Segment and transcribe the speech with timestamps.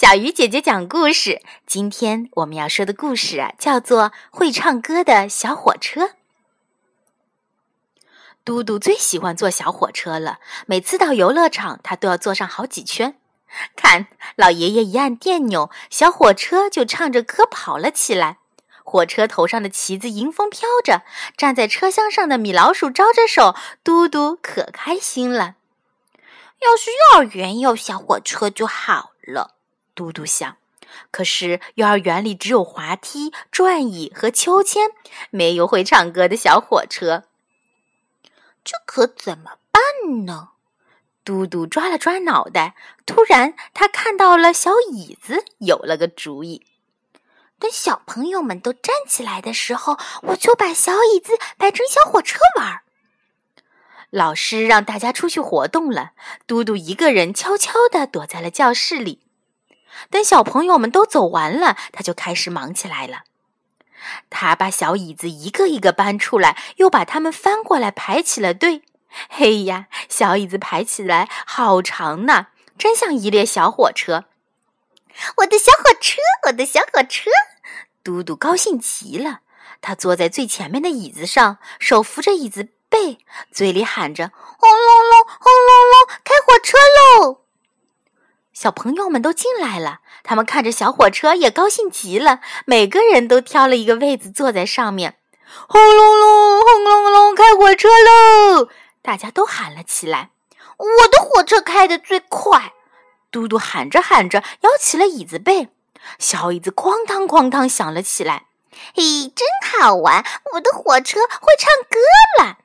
[0.00, 1.42] 小鱼姐姐讲故事。
[1.66, 6.04] 今天我们要说的故事啊，叫做《会唱歌的小火车》。
[8.44, 13.18] 嘟嘟最喜欢坐小火车了，每次到游乐场，他都要坐上好几圈。
[13.74, 14.06] 看，
[14.36, 18.38] 老爷爷一按电钮，小火车就唱着歌跑了起来。
[18.84, 21.02] 火车头上的旗子迎风飘着，
[21.36, 25.56] 站在车厢上的米老鼠招着手，嘟嘟可开心了。
[26.60, 29.56] 要是幼儿园有小火车就好了，
[29.98, 30.56] 嘟嘟想。
[31.10, 34.92] 可是幼儿园里只有滑梯、转椅和秋千，
[35.30, 37.24] 没有会唱歌的小火车。
[38.62, 40.50] 这可怎么办呢？
[41.24, 46.64] 嘟嘟抓了抓脑袋，突然他看到了小椅子，有了个主意。
[47.58, 52.82] 等小朋友们都站起来的时候，我就把小椅子摆成小火车玩。
[54.10, 56.12] 老师让大家出去活动了，
[56.46, 59.27] 嘟嘟一个人悄悄地躲在了教室里。
[60.10, 63.24] 等小朋友们都走完了，他就开始忙起来了。
[64.30, 68.82] 他把小椅子一个一个搬出来，又把它们翻过来排起了队。
[69.28, 74.24] 嘿呀，小椅子排起来好长呢，真像一列小火车。
[75.38, 77.30] 我的小火车，我的小火车，
[78.02, 79.40] 嘟嘟高兴极了。
[79.80, 82.68] 他坐在最前面的椅子上，手扶着椅子。
[82.90, 83.18] 背
[83.52, 87.42] 嘴里喊着“轰隆隆，轰隆隆，开火车喽！”
[88.60, 95.16] 小朋友们都进来了，他们看着小火车也高兴极了，每个人都挑了一个位子坐在上面。
[95.68, 98.68] 轰隆隆，轰隆隆，开火车喽！
[99.00, 100.30] 大家都喊了起来
[100.76, 102.72] ：“我的火车开得最快！”
[103.30, 105.68] 嘟嘟喊着喊着摇起了椅子背，
[106.18, 108.46] 小椅子哐当哐当响了起来。
[108.92, 110.24] 嘿，真好玩！
[110.54, 112.58] 我的火车会唱歌了。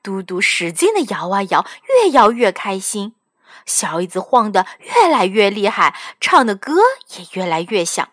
[0.00, 3.16] 嘟嘟使劲的摇啊摇，越摇越开心。
[3.66, 6.74] 小椅子晃得越来越厉害，唱的歌
[7.16, 8.08] 也越来越响。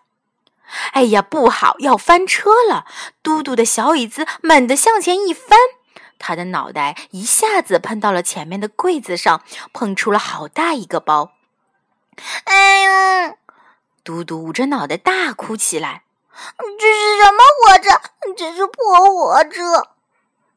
[0.94, 2.86] 哎呀，不好，要翻车了！
[3.22, 5.58] 嘟嘟的小椅子猛地向前一翻，
[6.18, 9.44] 他的脑袋一下子碰到了前面的柜子上，
[9.74, 11.34] 碰出了好大一个包。
[12.46, 13.38] 哎呦！
[14.04, 16.04] 嘟嘟捂着脑袋大哭起来。
[16.80, 18.02] 这是什么火车？
[18.38, 19.90] 这是破火车！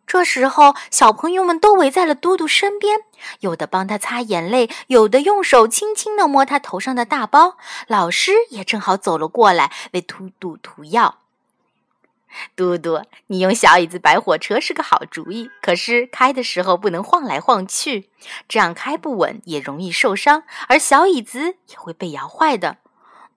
[0.06, 3.00] 这时候，小朋友们都围在了嘟嘟身边，
[3.40, 7.56] 有的帮他擦眼泪，有的用手轻轻地摸他头上的大包。
[7.88, 11.18] 老师也正好走了过来，为嘟嘟涂药。
[12.56, 18.10] 嘟嘟，你用小椅子摆火车是个好主意，可是开的时候不能晃来晃去，
[18.48, 22.78] 这样开不稳，也容易受伤，而小椅子也会被摇坏的。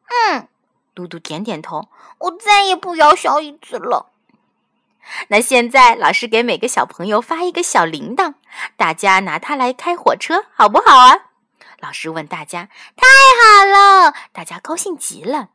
[0.07, 0.47] 嗯，
[0.95, 4.07] 嘟嘟点点头，我再也不摇小椅子了。
[5.29, 8.35] 那现在，老师给每个小朋友发一个小铃铛，
[8.75, 11.27] 大家拿它来开火车，好不好啊？
[11.79, 13.05] 老师问大家：“太
[13.37, 15.49] 好了！”大家高兴极了。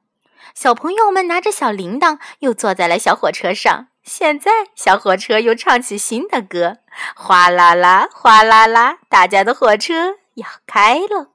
[0.54, 3.88] 小朋友们拿着小铃铛，又坐在了小火车上。
[4.04, 6.78] 现在，小火车又唱起新的歌：
[7.14, 11.30] 哗啦啦，哗啦啦，大家的火车要开了。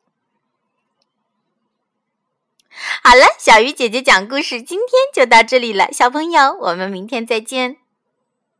[3.03, 5.91] 好了，小鱼姐姐讲故事，今天就到这里了。
[5.91, 7.77] 小朋友，我们明天再见。